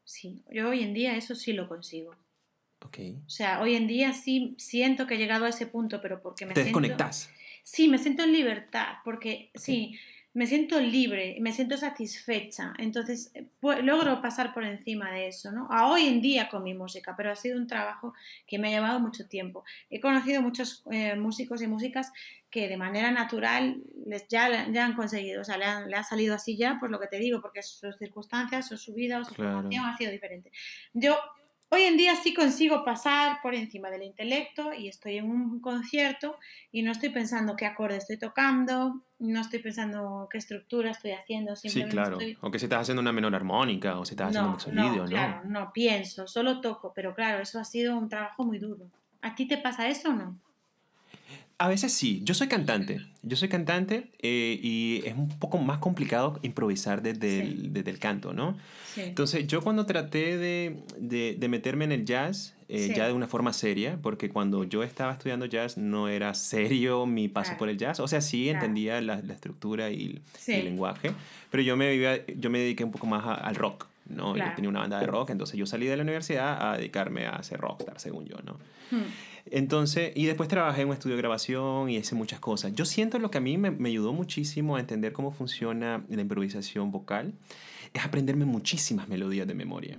[0.04, 2.16] Sí, yo hoy en día eso sí lo consigo.
[3.26, 6.46] O sea, hoy en día sí siento que he llegado a ese punto, pero porque
[6.46, 7.30] me ¿Te desconectas?
[7.64, 10.00] Sí, me siento en libertad, porque sí,
[10.38, 12.74] me siento libre, me siento satisfecha.
[12.78, 13.48] Entonces, eh,
[13.82, 15.68] logro pasar por encima de eso, ¿no?
[15.72, 18.14] A hoy en día con mi música, pero ha sido un trabajo
[18.46, 19.66] que me ha llevado mucho tiempo.
[19.90, 22.12] He conocido muchos eh, músicos y músicas
[22.50, 26.56] que de manera natural les, ya, ya han conseguido, o sea, le, ha salido así
[26.56, 29.86] ya, por lo que te digo, porque sus circunstancias o su vida o su formación
[29.86, 30.52] ha sido diferente.
[30.94, 31.18] Yo
[31.70, 36.38] Hoy en día sí consigo pasar por encima del intelecto y estoy en un concierto
[36.72, 41.58] y no estoy pensando qué acorde estoy tocando, no estoy pensando qué estructura estoy haciendo.
[41.58, 42.20] Sí, claro.
[42.40, 45.04] O que si estás haciendo una menor armónica o si estás haciendo un sonido, no,
[45.04, 45.10] ¿no?
[45.10, 48.86] Claro, no pienso, solo toco, pero claro, eso ha sido un trabajo muy duro.
[49.22, 50.40] ¿A ti te pasa eso o no?
[51.60, 52.22] A veces sí.
[52.24, 53.02] Yo soy cantante.
[53.24, 58.00] Yo soy cantante eh, y es un poco más complicado improvisar desde, el, desde el
[58.00, 58.58] canto, ¿no?
[58.94, 59.02] Sí.
[59.02, 63.28] Entonces, yo cuando traté de, de, de meterme en el jazz, eh, ya de una
[63.28, 67.78] forma seria, porque cuando yo estaba estudiando jazz no era serio mi paso por el
[67.78, 68.02] jazz.
[68.02, 71.14] O sea, sí entendía la, la, estructura y el, lenguaje,
[71.50, 73.88] pero yo me, yo me dediqué un poco más al rock.
[74.10, 74.36] ¿No?
[74.36, 77.42] Yo tenía una banda de rock, entonces yo salí de la universidad a dedicarme a
[77.44, 78.54] ser rockstar, según yo, ¿no?
[78.92, 79.06] Hmm.
[79.50, 82.74] Entonces, y después trabajé en un estudio de grabación y hice muchas cosas.
[82.74, 86.22] Yo siento lo que a mí me, me ayudó muchísimo a entender cómo funciona la
[86.22, 87.34] improvisación vocal,
[87.94, 89.98] es aprenderme muchísimas melodías de memoria.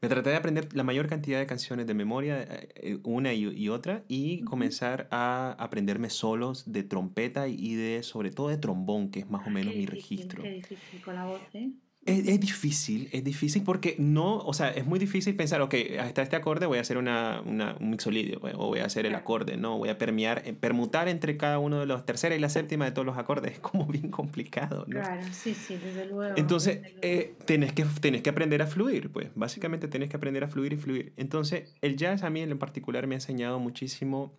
[0.00, 3.68] Me traté de aprender la mayor cantidad de canciones de memoria, eh, eh, una y,
[3.70, 9.20] otra, y comenzar a aprenderme solos de trompeta y de, sobre todo de trombón, que
[9.20, 10.42] es más o menos mi registro.
[10.42, 11.70] Qué difícil con la voz, ¿eh?
[12.06, 16.22] Es, es, difícil, es difícil porque no, o sea, es muy difícil pensar, ok, hasta
[16.22, 19.14] este acorde voy a hacer una, una, un mixolidio pues, o voy a hacer el
[19.14, 19.78] acorde, ¿no?
[19.78, 22.92] Voy a permear, eh, permutar entre cada uno de los tercera y la séptima de
[22.92, 25.00] todos los acordes, es como bien complicado, ¿no?
[25.00, 26.34] Claro, sí, sí, desde luego.
[26.36, 30.48] Entonces, Eh, tenés, que, tenés que aprender a fluir, pues, básicamente tenés que aprender a
[30.48, 31.12] fluir y fluir.
[31.16, 34.32] Entonces, el jazz a mí en particular me ha enseñado muchísimo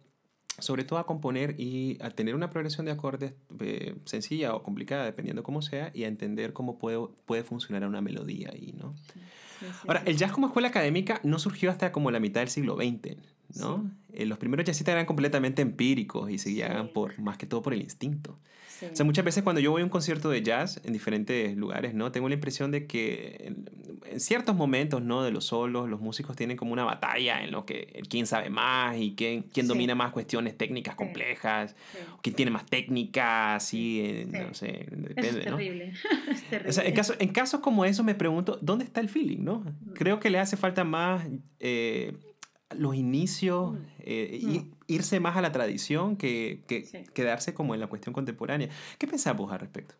[0.59, 5.05] sobre todo a componer y a tener una progresión de acordes eh, sencilla o complicada,
[5.05, 8.95] dependiendo cómo sea, y a entender cómo puede, puede funcionar una melodía ahí, ¿no?
[9.13, 9.19] Sí,
[9.59, 12.75] sí, Ahora, el jazz como escuela académica no surgió hasta como la mitad del siglo
[12.75, 13.17] XX,
[13.53, 13.89] ¿no?
[14.13, 17.73] Eh, los primeros jazzistas eran completamente empíricos y se guiaban por, más que todo por
[17.73, 18.39] el instinto.
[18.67, 18.87] Sí.
[18.91, 21.93] O sea, muchas veces cuando yo voy a un concierto de jazz en diferentes lugares,
[21.93, 22.11] ¿no?
[22.11, 23.69] Tengo la impresión de que en,
[24.11, 25.23] en, ciertos momentos, ¿no?
[25.23, 28.97] De los solos, los músicos tienen como una batalla en lo que quién sabe más
[28.97, 31.73] y quién, quién domina más cuestiones técnicas complejas,
[32.13, 35.85] o quién tiene más técnicas, así, eh, no sé, depende, es terrible.
[35.87, 36.31] ¿no?
[36.31, 36.69] es terrible.
[36.69, 39.59] O sea, en, caso, en casos como eso me pregunto, ¿dónde está el feeling, no?
[39.59, 39.93] Mm.
[39.93, 41.25] Creo que le hace falta más...
[41.59, 42.13] Eh,
[42.71, 44.71] los inicios, eh, mm.
[44.87, 46.99] irse más a la tradición que, que sí.
[47.13, 48.69] quedarse como en la cuestión contemporánea.
[48.97, 49.95] ¿Qué pensás vos al respecto?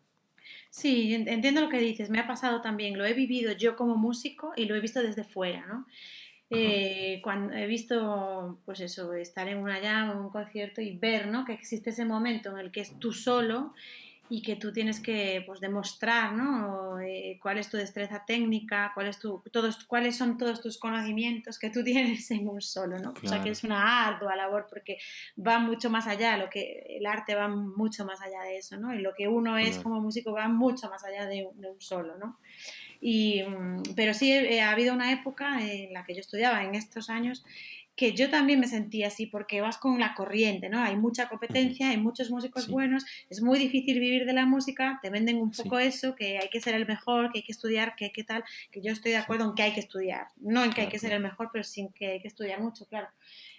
[0.70, 4.52] Sí, entiendo lo que dices, me ha pasado también, lo he vivido yo como músico
[4.56, 5.86] y lo he visto desde fuera, ¿no?
[6.50, 11.26] Eh, cuando he visto, pues eso, estar en una llama, en un concierto y ver,
[11.28, 11.44] ¿no?
[11.44, 13.74] Que existe ese momento en el que es tú solo
[14.28, 17.00] y que tú tienes que pues, demostrar ¿no?
[17.00, 21.58] Eh, cuál es tu destreza técnica, cuál es tu, todos, cuáles son todos tus conocimientos
[21.58, 22.98] que tú tienes en un solo.
[22.98, 23.12] ¿no?
[23.14, 23.26] Claro.
[23.26, 24.98] O sea que es una ardua labor porque
[25.38, 28.94] va mucho más allá, lo que, el arte va mucho más allá de eso, ¿no?
[28.94, 32.16] y lo que uno es como músico va mucho más allá de, de un solo.
[32.18, 32.38] ¿no?
[33.00, 33.42] Y,
[33.94, 37.44] pero sí eh, ha habido una época en la que yo estudiaba en estos años
[37.96, 40.80] que yo también me sentía así porque vas con la corriente, ¿no?
[40.80, 42.70] Hay mucha competencia, hay muchos músicos sí.
[42.70, 45.86] buenos, es muy difícil vivir de la música, te venden un poco sí.
[45.86, 48.82] eso, que hay que ser el mejor, que hay que estudiar, que qué tal, que
[48.82, 49.48] yo estoy de acuerdo sí.
[49.50, 51.64] en que hay que estudiar, no en que claro, hay que ser el mejor, pero
[51.64, 53.08] sin que hay que estudiar mucho, claro.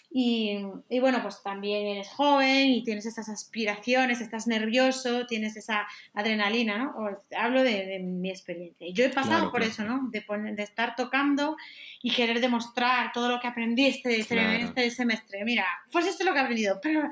[0.09, 5.85] Y, y, bueno, pues también eres joven y tienes esas aspiraciones, estás nervioso, tienes esa
[6.13, 6.91] adrenalina, ¿no?
[6.97, 8.87] O, hablo de, de, mi experiencia.
[8.87, 9.71] Y yo he pasado claro, por claro.
[9.71, 10.09] eso, ¿no?
[10.09, 11.57] De, poner, de, estar tocando
[12.01, 15.43] y querer demostrar todo lo que aprendí este, este semestre.
[15.43, 17.09] Mira, pues esto es lo que he aprendido, pero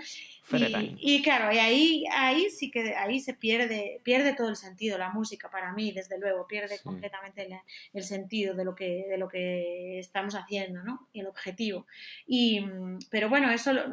[0.51, 4.97] y, y, claro, y ahí, ahí sí que ahí se pierde, pierde todo el sentido,
[4.97, 6.83] la música para mí, desde luego, pierde sí.
[6.83, 7.55] completamente el,
[7.93, 11.07] el, sentido de lo, que, de lo que estamos haciendo, ¿no?
[11.13, 11.87] El objetivo.
[12.27, 12.63] Y,
[13.09, 13.83] pero bueno, eso lo,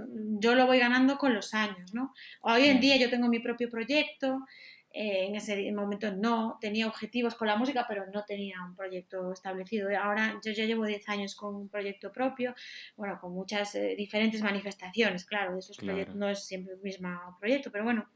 [0.40, 2.12] yo lo voy ganando con los años, ¿no?
[2.42, 4.46] Hoy en día yo tengo mi propio proyecto,
[4.94, 9.32] eh, en ese momento no tenía objetivos con la música, pero no tenía un proyecto
[9.32, 9.88] establecido.
[9.98, 12.54] Ahora yo ya llevo 10 años con un proyecto propio,
[12.96, 15.94] bueno, con muchas eh, diferentes manifestaciones, claro, de esos claro.
[15.94, 18.08] proyectos no es siempre el mismo proyecto, pero bueno,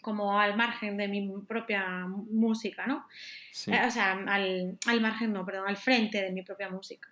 [0.00, 3.06] como al margen de mi propia música, ¿no?
[3.52, 3.72] Sí.
[3.72, 7.08] Eh, o sea, al, al, margen, no, perdón, al frente de mi propia música.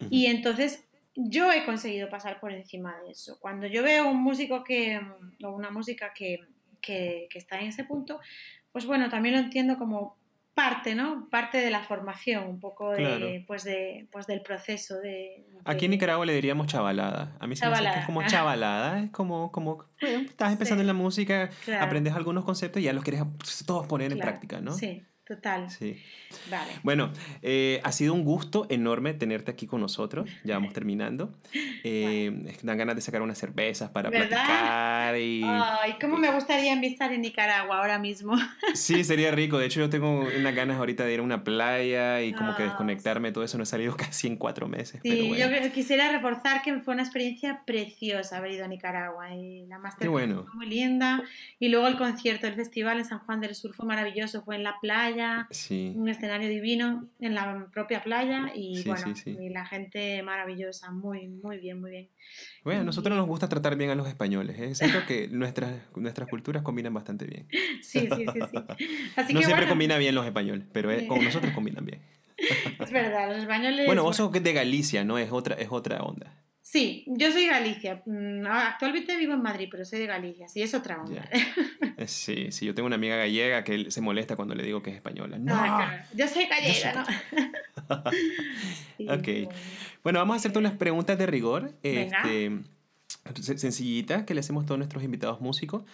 [0.00, 0.08] Uh -huh.
[0.10, 3.38] Y entonces yo he conseguido pasar por encima de eso.
[3.40, 5.00] Cuando yo veo un músico que,
[5.44, 6.40] o una música que
[6.80, 8.20] que, que, está en ese punto,
[8.72, 10.18] pues bueno, también lo entiendo como
[10.54, 11.28] parte, ¿no?
[11.30, 13.26] Parte de la formación, un poco de, claro.
[13.46, 17.36] pues de, pues del proceso de, de, Aquí en Nicaragua le diríamos chavalada.
[17.40, 17.82] A mí se chavalada.
[17.82, 20.82] me hace que es como chavalada, es como, como bueno, estás empezando sí.
[20.82, 21.84] en la música, claro.
[21.84, 23.22] aprendes algunos conceptos y ya los quieres
[23.64, 24.20] todos poner claro.
[24.20, 24.72] en práctica, ¿no?
[24.72, 25.02] Sí.
[25.30, 25.70] Total.
[25.70, 25.96] Sí.
[26.50, 26.72] Vale.
[26.82, 30.28] Bueno, eh, ha sido un gusto enorme tenerte aquí con nosotros.
[30.42, 31.32] Ya vamos terminando.
[31.82, 32.58] Eh, vale.
[32.62, 34.28] Dan ganas de sacar unas cervezas para ¿verdad?
[34.28, 35.16] platicar.
[35.18, 35.42] Y...
[35.42, 38.34] Ay, cómo me gustaría estar en Nicaragua ahora mismo.
[38.74, 39.58] Sí, sería rico.
[39.58, 42.56] De hecho, yo tengo unas ganas ahorita de ir a una playa y como oh.
[42.56, 43.32] que desconectarme.
[43.32, 45.00] Todo eso no he salido casi en cuatro meses.
[45.02, 45.58] Sí, bueno.
[45.62, 49.34] yo quisiera reforzar que fue una experiencia preciosa haber ido a Nicaragua.
[49.34, 50.44] Y la Master bueno.
[50.44, 51.22] fue muy linda.
[51.58, 54.42] Y luego el concierto, el festival en San Juan del Sur fue maravilloso.
[54.42, 55.92] Fue en la playa playa, Sí.
[55.96, 60.90] un escenario divino en la propia playa y Sí, bueno, sí, y la gente maravillosa,
[60.90, 62.08] muy, muy bien, muy bien.
[62.64, 64.58] Bueno, a nosotros nos gusta tratar bien a los españoles.
[64.58, 64.74] ¿eh?
[64.74, 67.46] Siento que nuestras, nuestras culturas combinan bastante bien.
[67.82, 68.86] Sí, sí, sí, sí.
[69.16, 72.00] Así no que siempre bueno, combina bien los españoles, pero eh, con nosotros combinan bien.
[72.80, 73.86] es verdad, los españoles...
[73.86, 75.18] Bueno, vos sos de Galicia, ¿no?
[75.18, 76.36] Es otra, es otra onda.
[76.62, 78.02] Sí, yo soy de Galicia.
[78.06, 80.46] Mm, Actualmente vivo en Madrid, pero soy de Galicia.
[80.48, 81.28] Sí, es otra onda.
[81.96, 84.90] Eh, Sí, sí, yo tengo una amiga gallega que se molesta cuando le digo que
[84.90, 85.38] es española.
[85.38, 85.54] ¡No!
[85.54, 86.04] Ah, claro.
[86.14, 87.48] Yo soy gallega, soy
[87.88, 88.04] ¿no?
[88.96, 89.24] Sí, Ok.
[89.46, 89.48] bueno.
[90.02, 91.72] Bueno, vamos a hacerte unas preguntas de rigor.
[91.82, 92.18] Venga.
[92.22, 92.50] Este,
[93.42, 95.84] sen- sencillitas que le hacemos a todos nuestros invitados músicos.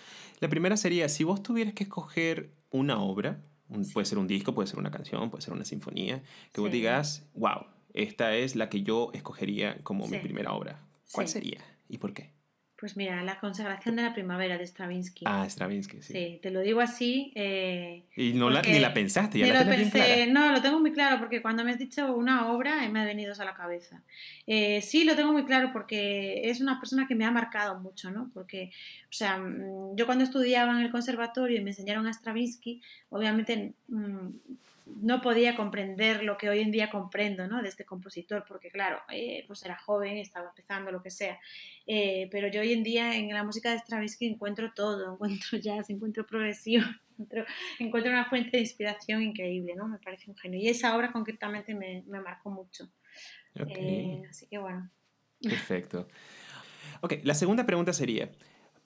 [0.41, 3.93] La primera sería, si vos tuvieras que escoger una obra, un- Sí.
[3.95, 7.25] puede ser un disco, puede ser una canción, puede ser una sinfonía, que vos digas,
[7.35, 10.79] wow, esta es la que yo escogería como mi primera obra.
[11.13, 11.35] ¿Cuál Sí.
[11.35, 12.31] sería y por qué?
[12.79, 15.25] Pues mira, La consagración de la primavera de Stravinsky.
[15.27, 16.13] Ah, Stravinsky, sí.
[16.13, 17.33] Sí, te lo digo así.
[17.35, 20.27] eh, Y no la, ni Porque la pensaste, ya la lo bien pensé, clara.
[20.27, 23.05] no, lo tengo muy claro porque cuando me has dicho una obra eh, me ha
[23.07, 24.03] venido a la cabeza.
[24.47, 28.11] Eh, sí, lo tengo muy claro porque es una persona que me ha marcado mucho,
[28.11, 28.31] ¿no?
[28.35, 28.71] Porque,
[29.09, 33.73] o sea, mm, yo cuando estudiaba en el conservatorio y me enseñaron a Stravinsky, obviamente
[33.89, 34.29] mm,
[34.87, 37.61] no podía comprender lo que hoy en día comprendo, ¿no?
[37.61, 41.39] De este compositor, porque claro, eh, pues era joven, estaba empezando, lo que sea.
[41.87, 45.91] Eh, pero yo hoy en día en la música de Stravinsky encuentro todo, encuentro jazz,
[45.91, 46.85] encuentro progresivo,
[47.19, 47.45] encuentro
[47.81, 49.89] encuentro una fuente de inspiración increíble, ¿no?
[49.89, 50.61] Me parece un genio.
[50.61, 52.89] Y esa obra concretamente me, me marcó mucho.
[53.57, 54.91] Eh, así que bueno.
[55.43, 56.07] perfecto.
[57.01, 58.31] Ok, la segunda pregunta sería,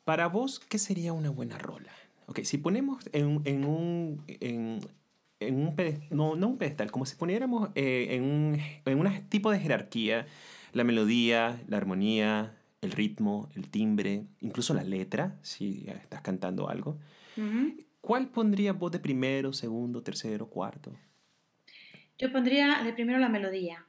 [0.05, 1.93] para vos, ¿qué sería una buena rola?
[2.27, 4.25] Ok, si ponemos en, un- en un...
[4.41, 4.81] En,
[5.41, 5.75] en un
[6.11, 10.27] no, no un pedestal, como si poniéramos eh, en un en un tipo de jerarquía
[10.73, 16.99] la melodía, la armonía, el ritmo, el timbre, incluso la letra, si estás cantando algo.
[18.01, 20.93] ¿Cuál pondrías vos de primero, segundo, tercero, cuarto?
[22.19, 23.87] Yo pondría de primero la melodía.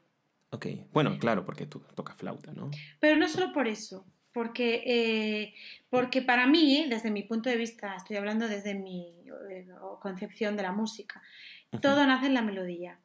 [0.51, 2.71] Ok, bueno, claro, porque tú tocas flauta, ¿no?
[2.99, 5.53] Pero no solo por eso, porque, eh,
[5.89, 9.13] porque para mí, desde mi punto de vista, estoy hablando desde mi
[9.49, 9.67] eh,
[9.99, 11.21] concepción de la música,
[11.81, 12.99] todo nace en la melodía.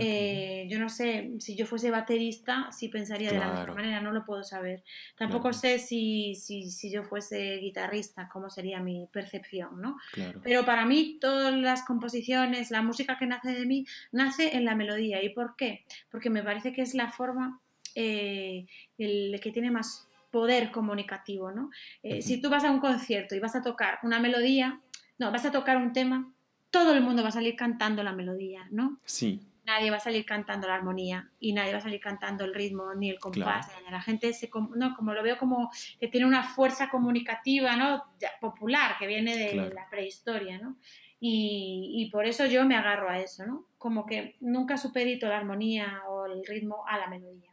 [0.00, 4.12] Eh, yo no sé, si yo fuese baterista, sí pensaría de la misma manera, no
[4.12, 4.84] lo puedo saber.
[5.16, 5.58] Tampoco Claro.
[5.58, 9.96] sé si, si, si yo fuese guitarrista, cómo sería mi percepción, ¿no?
[10.12, 10.40] Claro.
[10.44, 14.76] Pero para mí todas las composiciones, la música que nace de mí, nace en la
[14.76, 15.20] melodía.
[15.22, 15.84] ¿Y por qué?
[16.12, 17.60] Porque me parece que es la forma
[17.96, 18.66] eh,
[18.98, 20.07] el que tiene más
[20.38, 21.70] poder comunicativo, ¿no?
[22.04, 22.22] Eh.
[22.22, 24.80] Si tú vas a un concierto y vas a tocar una melodía,
[25.18, 26.32] no, vas a tocar un tema,
[26.70, 29.00] todo el mundo va a salir cantando la melodía, ¿no?
[29.04, 32.54] Sí, Nadie va a salir cantando la armonía y nadie va a salir cantando el
[32.54, 33.66] ritmo ni el compás.
[33.90, 35.70] La gente se, no, como lo veo como
[36.00, 38.02] que tiene una fuerza comunicativa, ¿no?
[38.40, 39.74] Popular que viene de Claro.
[39.74, 40.76] la prehistoria, ¿no?
[41.20, 43.66] Y, y por eso yo me agarro a eso, ¿no?
[43.76, 47.50] Como que nunca supedito la armonía o el ritmo a la melodía.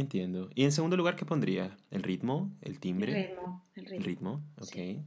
[0.00, 0.50] Entiendo.
[0.54, 1.76] ¿Y en segundo lugar qué pondría?
[1.90, 2.50] ¿El ritmo?
[2.62, 3.14] ¿El El timbre?
[3.14, 4.04] ritmo, el El ritmo.
[4.06, 4.66] ritmo, ok.
[4.66, 4.80] Sí.
[4.80, 5.04] ¿El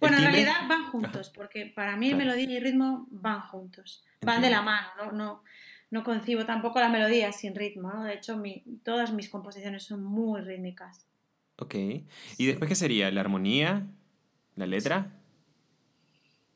[0.00, 2.24] Bueno, en realidad van juntos, porque para mí Claro.
[2.24, 5.42] melodía y ritmo van juntos, van de la mano, no, no,
[5.90, 8.04] no concibo tampoco la melodía sin ritmo, ¿no?
[8.04, 11.06] De hecho, mi- todas mis composiciones son muy rítmicas.
[11.56, 11.74] Ok.
[12.38, 13.10] ¿Y después qué sería?
[13.10, 13.86] ¿La armonía?
[14.56, 15.12] ¿La letra?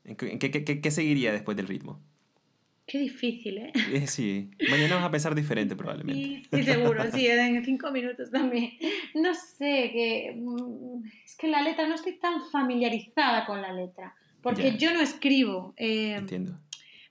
[0.04, 2.00] ¿En qué, qué- qué- qué seguiría después del ritmo?
[2.86, 3.72] Qué difícil, ¿eh?
[3.92, 6.48] Eh, sí, mañana vas a pensar diferente probablemente.
[6.50, 8.70] Sí, sí, seguro, sí, en cinco minutos también.
[9.14, 14.14] No sé, que mm, es que la letra, no estoy tan familiarizada con la letra,
[14.40, 14.76] porque Ya.
[14.76, 15.74] yo no escribo.
[15.76, 16.60] eh, Entiendo.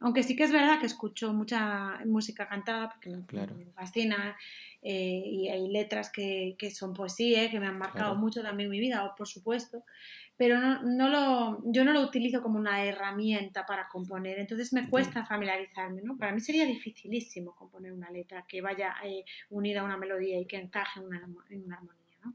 [0.01, 3.55] Aunque sí que es verdad que escucho mucha música cantada, porque me, Claro.
[3.55, 4.35] me fascina,
[4.81, 8.15] eh, y hay letras que, que son poesía, que me han marcado Claro.
[8.19, 9.83] mucho también mi vida, por supuesto,
[10.37, 14.89] pero no, no lo, yo no lo utilizo como una herramienta para componer, entonces me
[14.89, 16.17] cuesta familiarizarme, ¿no?
[16.17, 20.45] Para mí sería dificilísimo componer una letra que vaya eh, unida a una melodía y
[20.45, 22.33] que encaje en una, en una armonía, ¿no?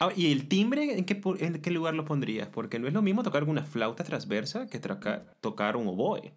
[0.00, 2.48] Ah, ¿Y el timbre en qué, en qué lugar lo pondrías?
[2.48, 6.32] Porque no es lo mismo tocar una flauta transversa que traca- tocar un oboe.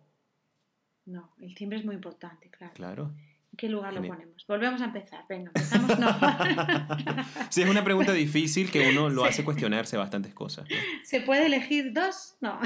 [1.05, 2.73] No, el timbre es muy importante, claro.
[2.73, 3.13] Claro.
[3.57, 4.45] ¿En qué lugar lo ponemos?
[4.47, 6.07] Volvemos a empezar, venga, empezamos, no.
[7.49, 9.29] Sí, es una pregunta difícil que uno lo Sí.
[9.29, 10.69] hace cuestionarse bastantes cosas.
[10.69, 10.75] ¿no?
[11.03, 12.35] ¿Se puede elegir dos?
[12.39, 12.59] No.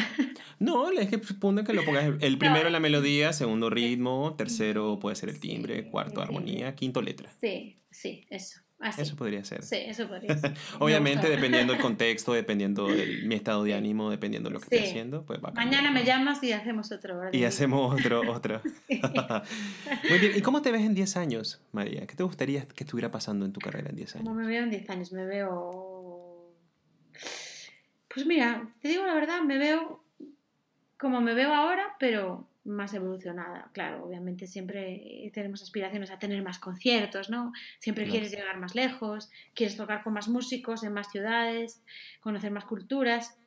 [0.60, 5.15] No, es que supone que lo pongas el- primero la melodía, segundo ritmo, tercero puede
[5.15, 7.32] ser el timbre, Sí, cuarto el armonía, quinto letra.
[7.39, 8.60] Sí, sí, eso.
[8.81, 9.01] Así.
[9.03, 9.61] Eso podría ser.
[9.63, 10.53] Sí, eso podría ser.
[10.79, 14.77] Obviamente, dependiendo del contexto, dependiendo de mi estado de ánimo, dependiendo de lo que esté
[14.79, 14.85] Sí.
[14.89, 17.17] haciendo, pues va a Mañana me llamas y hacemos otro.
[17.17, 17.33] ¿verdad?
[17.33, 18.61] Y hacemos otro, otro.
[20.09, 20.31] Muy bien.
[20.35, 22.07] ¿Y cómo te ves en 10 años, María?
[22.07, 24.41] ¿Qué te gustaría que estuviera pasando en tu carrera en 10 ¿Cómo años?
[24.43, 25.11] me veo en 10 años?
[25.11, 26.51] Me veo...
[28.13, 30.03] Pues mira, te digo la verdad, me veo
[30.97, 33.70] como me veo ahora, pero más evolucionada.
[33.74, 37.51] Claro, obviamente siempre tenemos aspiraciones a tener más conciertos, ¿no?
[37.80, 41.82] Siempre quieres llegar más lejos, quieres tocar con más músicos en más ciudades,
[42.22, 43.38] conocer más culturas.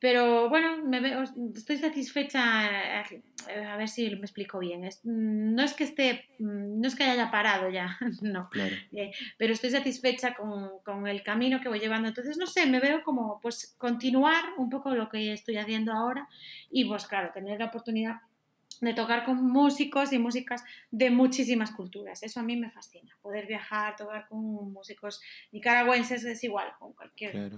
[0.00, 1.24] Pero bueno, me veo,
[1.56, 4.88] estoy satisfecha, eh, a ver si me explico bien.
[5.02, 8.48] No es que esté, no es que haya parado ya, no.
[8.92, 12.06] Eh, pero estoy satisfecha con, con, el camino que voy llevando.
[12.06, 16.28] Entonces, no sé, me veo como pues continuar un poco lo que estoy haciendo ahora
[16.70, 18.20] y pues claro, tener la oportunidad
[18.80, 22.22] de tocar con músicos y músicas de muchísimas culturas.
[22.22, 23.16] Eso a mí me fascina.
[23.22, 25.20] Poder viajar, tocar con músicos
[25.52, 27.52] nicaragüenses es igual, con cualquier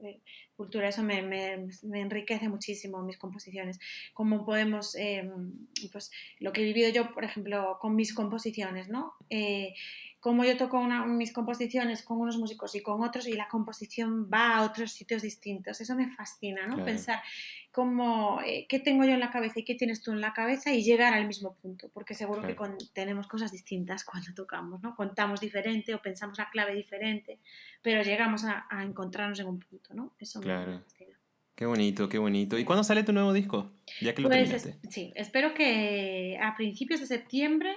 [0.00, 0.20] eh,
[0.56, 0.88] cultura.
[0.88, 3.78] Eso me, me, me, enriquece muchísimo mis composiciones.
[4.14, 5.52] Cómo podemos, em,
[5.90, 9.14] pues lo que he vivido yo, por ejemplo, con mis composiciones, ¿no?
[9.30, 9.74] Eh,
[10.22, 14.54] como yo toco mis composiciones con unos músicos y con otros y la composición va
[14.54, 15.80] a otros sitios distintos.
[15.80, 16.84] Eso me fascina, ¿no?
[16.84, 17.20] Pensar
[17.72, 20.72] cómo, eh, qué tengo yo en la cabeza y qué tienes tú en la cabeza
[20.72, 22.56] y llegar al mismo punto, porque seguro que
[22.92, 24.94] tenemos cosas distintas cuando tocamos, ¿no?
[24.94, 27.40] Contamos diferente o pensamos la clave diferente,
[27.82, 30.14] pero llegamos a, encontrarnos en un punto, ¿no?
[30.20, 31.18] Eso me fascina.
[31.56, 32.56] Qué bonito, qué bonito.
[32.58, 33.72] ¿Y cuándo sale tu nuevo disco?
[34.00, 37.76] Ya que lo pues, Sí, espero que a principios de septiembre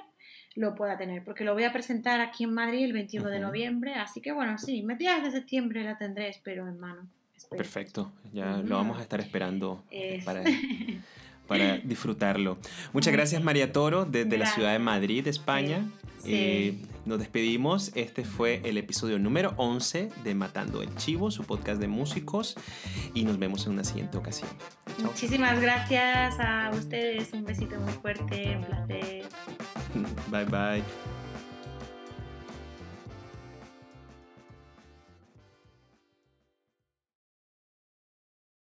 [0.55, 3.95] lo pueda tener, porque lo voy a presentar aquí en Madrid el 21 de noviembre,
[3.95, 7.07] así que bueno, sí, mediados de septiembre la tendré, espero, en mano.
[7.49, 9.83] Perfecto, ya lo vamos a estar esperando
[10.23, 10.43] para,
[11.47, 12.57] para disfrutarlo.
[12.93, 15.85] Muchas gracias María Toro desde la ciudad de Madrid, España.
[16.25, 16.75] Eh,
[17.05, 17.91] nos despedimos.
[17.95, 22.55] Este fue el episodio número 11 de Matando el Chivo, su podcast de músicos.
[23.13, 24.49] Y nos vemos en una siguiente ocasión.
[25.01, 27.31] Muchísimas gracias a ustedes.
[27.33, 28.57] Un besito muy fuerte.
[28.57, 29.25] Un placer.
[30.31, 31.14] bye bye.